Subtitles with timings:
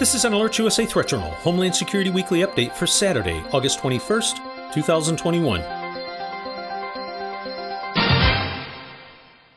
[0.00, 4.72] This is an Alert USA Threat Journal Homeland Security Weekly Update for Saturday, August 21st,
[4.72, 5.60] 2021.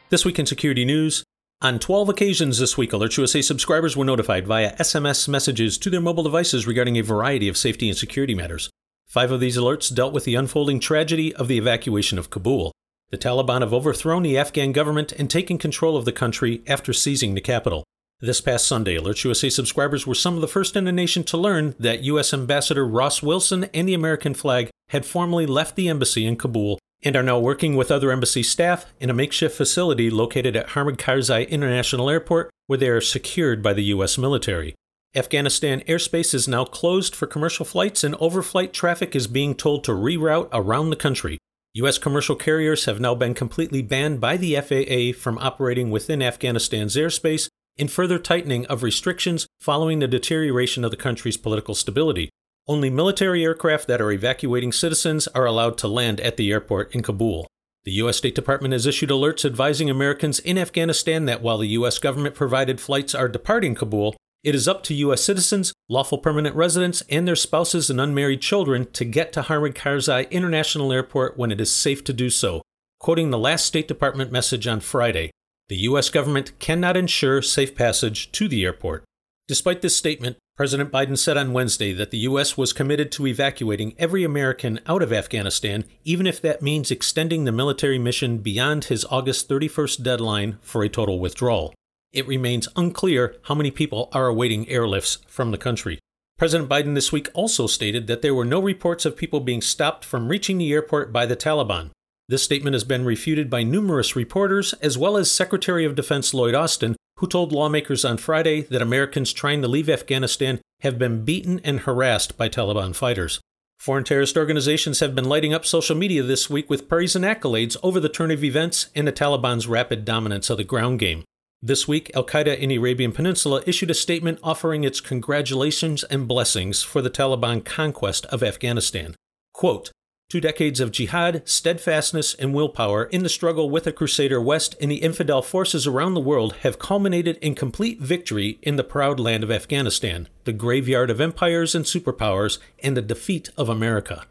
[0.10, 1.24] This week in security news,
[1.62, 6.02] on 12 occasions this week, Alert USA subscribers were notified via SMS messages to their
[6.02, 8.70] mobile devices regarding a variety of safety and security matters.
[9.08, 12.74] Five of these alerts dealt with the unfolding tragedy of the evacuation of Kabul.
[13.12, 17.34] The Taliban have overthrown the Afghan government and taken control of the country after seizing
[17.34, 17.86] the capital.
[18.24, 21.38] This past Sunday, Alert USA subscribers were some of the first in the nation to
[21.38, 22.34] learn that U.S.
[22.34, 27.18] Ambassador Ross Wilson and the American flag had formally left the embassy in Kabul and
[27.18, 31.50] are now working with other embassy staff in a makeshift facility located at Hamid Karzai
[31.50, 34.18] International Airport, where they are secured by the U.S.
[34.18, 34.74] military.
[35.14, 39.92] Afghanistan airspace is now closed for commercial flights, and overflight traffic is being told to
[39.92, 41.40] reroute around the country.
[41.74, 41.98] U.S.
[41.98, 47.50] commercial carriers have now been completely banned by the FAA from operating within Afghanistan's airspace,
[47.78, 52.30] in further tightening of restrictions following the deterioration of the country's political stability.
[52.68, 57.02] Only military aircraft that are evacuating citizens are allowed to land at the airport in
[57.04, 57.48] Kabul.
[57.84, 58.18] The U.S.
[58.18, 62.00] State Department has issued alerts advising Americans in Afghanistan that while the U.S.
[62.00, 65.22] government provided flights are departing Kabul, it is up to U.S.
[65.22, 70.30] citizens, lawful permanent residents, and their spouses and unmarried children to get to Hamid Karzai
[70.32, 72.62] International Airport when it is safe to do so,
[73.00, 75.32] quoting the last State Department message on Friday.
[75.70, 76.10] The U.S.
[76.10, 79.04] government cannot ensure safe passage to the airport.
[79.48, 82.58] Despite this statement, President Biden said on Wednesday that the U.S.
[82.58, 87.52] was committed to evacuating every American out of Afghanistan, even if that means extending the
[87.52, 91.74] military mission beyond his August 31st deadline for a total withdrawal
[92.14, 96.00] it remains unclear how many people are awaiting airlifts from the country.
[96.38, 100.06] President Biden this week also stated that there were no reports of people being stopped
[100.06, 101.90] from reaching the airport by the Taliban.
[102.30, 106.56] This statement has been refuted by numerous reporters, as well as Secretary of Defense Lloyd
[106.56, 111.60] Austin, who told lawmakers on Friday that Americans trying to leave Afghanistan have been beaten
[111.64, 113.42] and harassed by Taliban fighters.
[113.78, 117.76] Foreign terrorist organizations have been lighting up social media this week with praise and accolades
[117.84, 121.26] over the turn of events and the Taliban's rapid dominance of the ground game.
[121.62, 126.28] This week, Al Qaeda in the Arabian Peninsula issued a statement offering its congratulations and
[126.28, 129.16] blessings for the Taliban conquest of Afghanistan.
[129.54, 129.92] Quote,
[130.30, 134.90] Two decades of jihad, steadfastness, and willpower in the struggle with the Crusader West and
[134.90, 139.44] the infidel forces around the world have culminated in complete victory in the proud land
[139.44, 144.26] of Afghanistan, the graveyard of empires and superpowers, and the defeat of America.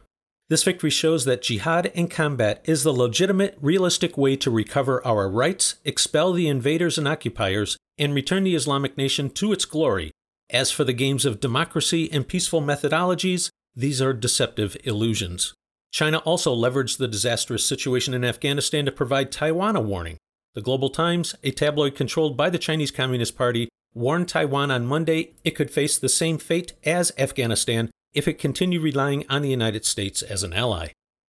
[0.49, 5.29] This victory shows that jihad and combat is the legitimate, realistic way to recover our
[5.29, 10.11] rights, expel the invaders and occupiers, and return the Islamic nation to its glory.
[10.51, 15.55] As for the games of democracy and peaceful methodologies, these are deceptive illusions.
[15.93, 20.17] China also leveraged the disastrous situation in Afghanistan to provide Taiwan a warning.
[20.55, 25.35] The Global Times, a tabloid controlled by the Chinese Communist Party, warned Taiwan on Monday
[25.45, 29.85] it could face the same fate as Afghanistan if it continued relying on the United
[29.85, 30.89] States as an ally.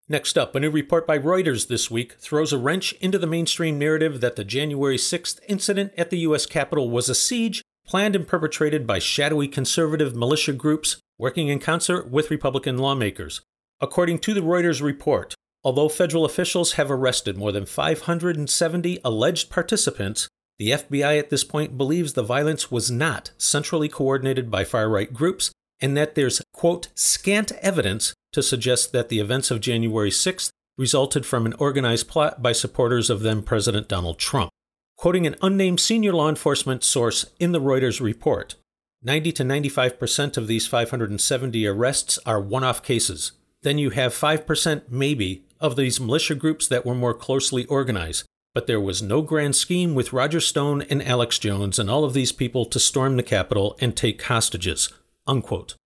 [0.09, 3.79] Next up, a new report by Reuters this week throws a wrench into the mainstream
[3.79, 6.47] narrative that the January 6th incident at the U.S.
[6.47, 12.11] Capitol was a siege planned and perpetrated by shadowy conservative militia groups working in concert
[12.11, 13.41] with Republican lawmakers.
[13.83, 15.35] According to the Reuters report,
[15.65, 20.29] although federal officials have arrested more than 570 alleged participants,
[20.61, 25.13] the FBI at this point believes the violence was not centrally coordinated by far right
[25.13, 25.51] groups
[25.81, 31.27] and that there's, quote, scant evidence to suggest that the events of January 6th resulted
[31.27, 34.51] from an organized plot by supporters of then President Donald Trump.
[34.97, 38.55] Quoting an unnamed senior law enforcement source in the Reuters report,
[39.03, 43.33] 90 to 95% of these 570 arrests are one off cases.
[43.63, 48.25] Then you have 5% maybe of these militia groups that were more closely organized.
[48.55, 52.13] But there was no grand scheme with Roger Stone and Alex Jones and all of
[52.13, 54.93] these people to storm the Capitol and take hostages.
[55.27, 55.77] Unquote.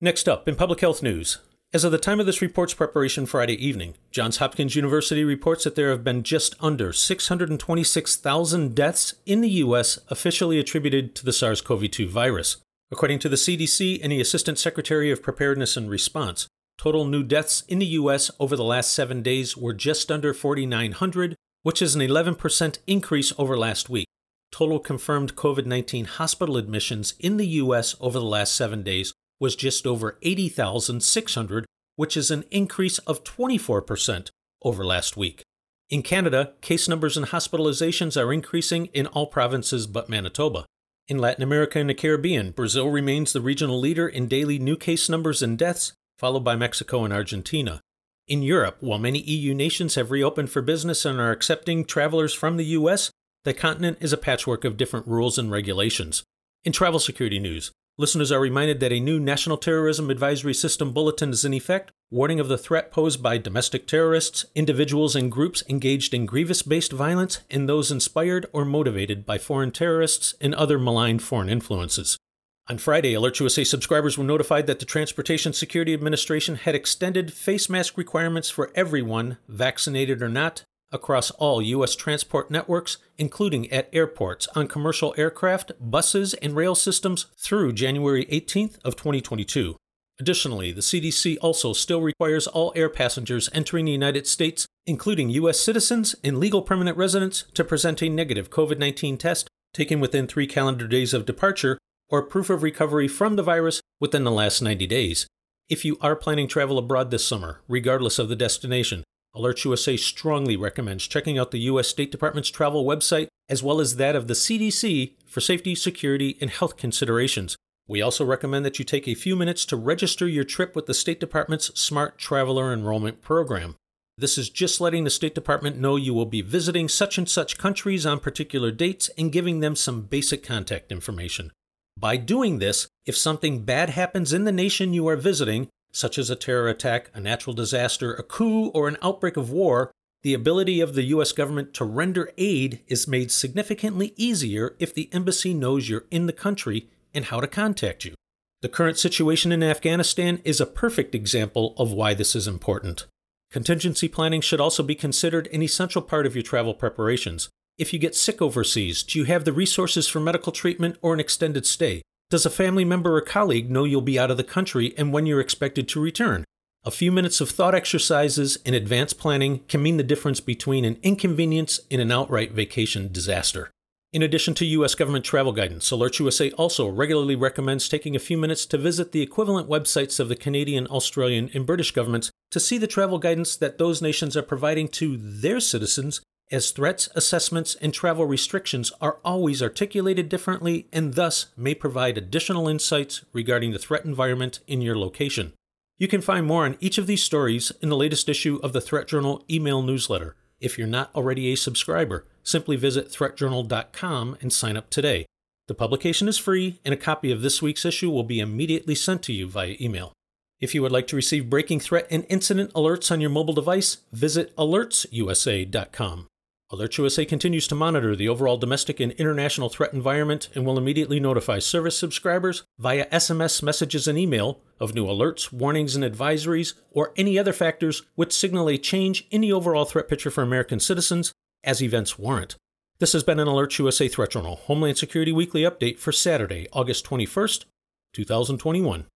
[0.00, 1.38] Next up, in public health news,
[1.74, 5.74] as of the time of this report's preparation Friday evening, Johns Hopkins University reports that
[5.74, 9.98] there have been just under 626,000 deaths in the U.S.
[10.08, 12.58] officially attributed to the SARS CoV 2 virus.
[12.92, 16.46] According to the CDC and the Assistant Secretary of Preparedness and Response,
[16.78, 18.30] total new deaths in the U.S.
[18.38, 23.56] over the last seven days were just under 4,900, which is an 11% increase over
[23.56, 24.06] last week
[24.54, 27.96] total confirmed COVID 19 hospital admissions in the U.S.
[28.00, 31.66] over the last seven days was just over 80,600,
[31.96, 34.30] which is an increase of 24%
[34.62, 35.42] over last week.
[35.90, 40.66] In Canada, case numbers and hospitalizations are increasing in all provinces but Manitoba.
[41.08, 45.08] In Latin America and the Caribbean, Brazil remains the regional leader in daily new case
[45.08, 47.80] numbers and deaths, followed by Mexico and Argentina.
[48.26, 52.56] In Europe, while many EU nations have reopened for business and are accepting travelers from
[52.56, 53.10] the US,
[53.44, 56.24] the continent is a patchwork of different rules and regulations.
[56.64, 61.30] In travel security news, Listeners are reminded that a new National Terrorism Advisory System bulletin
[61.30, 66.12] is in effect, warning of the threat posed by domestic terrorists, individuals and groups engaged
[66.12, 71.20] in grievous based violence, and those inspired or motivated by foreign terrorists and other malign
[71.20, 72.18] foreign influences.
[72.66, 77.68] On Friday, Alert USA subscribers were notified that the Transportation Security Administration had extended face
[77.68, 81.94] mask requirements for everyone, vaccinated or not, across all U.S.
[81.94, 88.78] transport networks, including at airports, on commercial aircraft, buses, and rail systems through January 18th
[88.82, 89.76] of 2022.
[90.18, 95.60] Additionally, the CDC also still requires all air passengers entering the United States, including U.S.
[95.60, 100.46] citizens and legal permanent residents, to present a negative COVID 19 test taken within three
[100.46, 101.78] calendar days of departure
[102.08, 105.26] or proof of recovery from the virus within the last 90 days.
[105.68, 109.04] If you are planning travel abroad this summer, regardless of the destination,
[109.34, 111.88] Alert USA strongly recommends checking out the U.S.
[111.88, 116.50] State Department's travel website as well as that of the CDC for safety, security, and
[116.50, 117.56] health considerations.
[117.86, 120.94] We also recommend that you take a few minutes to register your trip with the
[120.94, 123.76] State Department's Smart Traveler Enrollment Program.
[124.16, 127.58] This is just letting the State Department know you will be visiting such and such
[127.58, 131.50] countries on particular dates and giving them some basic contact information.
[131.96, 136.28] By doing this, if something bad happens in the nation you are visiting, such as
[136.28, 139.92] a terror attack, a natural disaster, a coup, or an outbreak of war,
[140.22, 145.08] the ability of the US government to render aid is made significantly easier if the
[145.12, 148.14] embassy knows you're in the country and how to contact you.
[148.60, 153.06] The current situation in Afghanistan is a perfect example of why this is important.
[153.52, 157.50] Contingency planning should also be considered an essential part of your travel preparations.
[157.76, 161.18] If you get sick overseas, do you have the resources for medical treatment or an
[161.18, 162.02] extended stay?
[162.30, 165.26] Does a family member or colleague know you'll be out of the country and when
[165.26, 166.44] you're expected to return?
[166.84, 170.98] A few minutes of thought exercises and advanced planning can mean the difference between an
[171.02, 173.70] inconvenience and an outright vacation disaster.
[174.12, 174.94] In addition to U.S.
[174.94, 179.22] government travel guidance, Alert USA also regularly recommends taking a few minutes to visit the
[179.22, 183.78] equivalent websites of the Canadian, Australian, and British governments to see the travel guidance that
[183.78, 189.62] those nations are providing to their citizens as threats, assessments, and travel restrictions are always
[189.62, 195.52] articulated differently and thus may provide additional insights regarding the threat environment in your location.
[195.98, 198.80] You can find more on each of these stories in the latest issue of the
[198.80, 200.36] Threat Journal email newsletter.
[200.60, 205.26] If you're not already a subscriber, simply visit threatjournal.com and sign up today.
[205.66, 209.22] The publication is free, and a copy of this week's issue will be immediately sent
[209.24, 210.12] to you via email.
[210.60, 213.98] If you would like to receive breaking threat and incident alerts on your mobile device,
[214.12, 216.26] visit alertsusa.com.
[216.70, 221.20] Alert USA continues to monitor the overall domestic and international threat environment and will immediately
[221.20, 227.12] notify service subscribers via SMS messages and email of new alerts, warnings, and advisories, or
[227.16, 231.32] any other factors which signal a change in the overall threat picture for American citizens
[231.62, 232.56] as events warrant.
[232.98, 237.04] This has been an Alert USA Threat Journal Homeland Security Weekly Update for Saturday, August
[237.04, 237.66] 21st,
[238.14, 239.06] 2021.